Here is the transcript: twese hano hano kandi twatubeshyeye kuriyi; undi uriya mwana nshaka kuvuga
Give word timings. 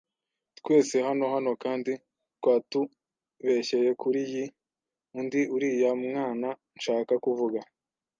twese 0.59 0.95
hano 1.07 1.25
hano 1.33 1.51
kandi 1.63 1.91
twatubeshyeye 2.39 3.91
kuriyi; 4.01 4.43
undi 5.19 5.41
uriya 5.55 5.91
mwana 6.03 6.49
nshaka 6.77 7.13
kuvuga 7.25 7.59